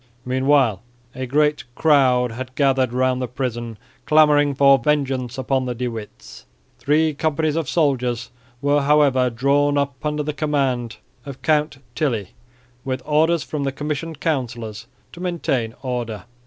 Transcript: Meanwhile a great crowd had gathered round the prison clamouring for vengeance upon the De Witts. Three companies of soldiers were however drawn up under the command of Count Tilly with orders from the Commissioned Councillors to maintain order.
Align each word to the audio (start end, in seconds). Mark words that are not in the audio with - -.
Meanwhile 0.25 0.81
a 1.13 1.27
great 1.27 1.63
crowd 1.75 2.31
had 2.31 2.55
gathered 2.55 2.91
round 2.91 3.21
the 3.21 3.27
prison 3.27 3.77
clamouring 4.07 4.55
for 4.55 4.79
vengeance 4.79 5.37
upon 5.37 5.65
the 5.67 5.75
De 5.75 5.87
Witts. 5.89 6.47
Three 6.79 7.13
companies 7.13 7.55
of 7.55 7.69
soldiers 7.69 8.31
were 8.63 8.81
however 8.81 9.29
drawn 9.29 9.77
up 9.77 10.03
under 10.03 10.23
the 10.23 10.33
command 10.33 10.97
of 11.23 11.43
Count 11.43 11.77
Tilly 11.93 12.29
with 12.83 13.03
orders 13.05 13.43
from 13.43 13.63
the 13.63 13.71
Commissioned 13.71 14.19
Councillors 14.19 14.87
to 15.13 15.19
maintain 15.19 15.75
order. 15.83 16.23